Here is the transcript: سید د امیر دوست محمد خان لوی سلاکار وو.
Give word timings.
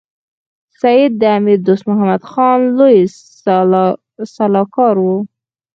سید 0.81 1.11
د 1.21 1.23
امیر 1.37 1.59
دوست 1.67 1.83
محمد 1.89 2.21
خان 2.31 2.59
لوی 2.77 2.99
سلاکار 4.35 4.95
وو. 5.03 5.17